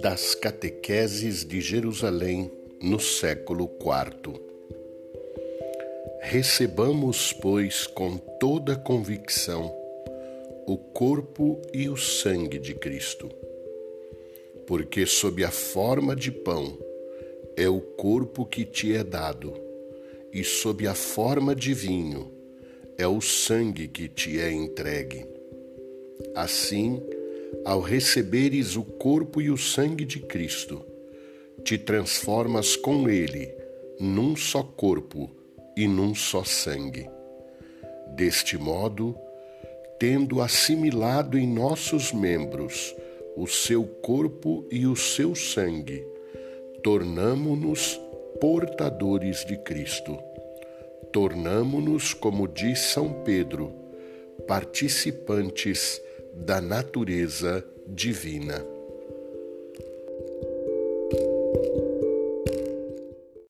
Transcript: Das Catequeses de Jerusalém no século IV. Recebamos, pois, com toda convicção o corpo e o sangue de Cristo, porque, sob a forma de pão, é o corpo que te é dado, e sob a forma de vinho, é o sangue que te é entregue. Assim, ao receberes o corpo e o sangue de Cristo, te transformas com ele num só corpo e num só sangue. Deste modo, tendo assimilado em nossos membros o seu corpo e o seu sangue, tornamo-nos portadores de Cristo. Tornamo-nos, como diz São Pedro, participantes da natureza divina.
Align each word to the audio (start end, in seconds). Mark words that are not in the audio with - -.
Das 0.00 0.34
Catequeses 0.34 1.44
de 1.44 1.60
Jerusalém 1.60 2.50
no 2.82 3.00
século 3.00 3.70
IV. 3.80 4.40
Recebamos, 6.20 7.32
pois, 7.32 7.86
com 7.86 8.16
toda 8.16 8.76
convicção 8.76 9.74
o 10.66 10.76
corpo 10.76 11.60
e 11.72 11.88
o 11.88 11.96
sangue 11.96 12.58
de 12.58 12.74
Cristo, 12.74 13.28
porque, 14.66 15.06
sob 15.06 15.44
a 15.44 15.50
forma 15.50 16.16
de 16.16 16.30
pão, 16.32 16.78
é 17.56 17.68
o 17.68 17.80
corpo 17.80 18.46
que 18.46 18.64
te 18.64 18.94
é 18.94 19.04
dado, 19.04 19.54
e 20.32 20.42
sob 20.44 20.86
a 20.86 20.94
forma 20.94 21.54
de 21.54 21.72
vinho, 21.72 22.35
é 22.98 23.06
o 23.06 23.20
sangue 23.20 23.88
que 23.88 24.08
te 24.08 24.40
é 24.40 24.50
entregue. 24.50 25.26
Assim, 26.34 27.02
ao 27.64 27.80
receberes 27.80 28.76
o 28.76 28.82
corpo 28.82 29.40
e 29.40 29.50
o 29.50 29.56
sangue 29.56 30.04
de 30.04 30.20
Cristo, 30.20 30.84
te 31.62 31.76
transformas 31.76 32.76
com 32.76 33.08
ele 33.08 33.52
num 33.98 34.36
só 34.36 34.62
corpo 34.62 35.30
e 35.76 35.86
num 35.86 36.14
só 36.14 36.44
sangue. 36.44 37.08
Deste 38.14 38.56
modo, 38.56 39.16
tendo 39.98 40.40
assimilado 40.40 41.38
em 41.38 41.46
nossos 41.46 42.12
membros 42.12 42.94
o 43.36 43.46
seu 43.46 43.84
corpo 43.84 44.66
e 44.70 44.86
o 44.86 44.96
seu 44.96 45.34
sangue, 45.34 46.06
tornamo-nos 46.82 48.00
portadores 48.40 49.44
de 49.44 49.58
Cristo. 49.58 50.18
Tornamo-nos, 51.16 52.12
como 52.12 52.46
diz 52.46 52.78
São 52.78 53.10
Pedro, 53.24 53.72
participantes 54.46 55.98
da 56.34 56.60
natureza 56.60 57.64
divina. 57.86 58.75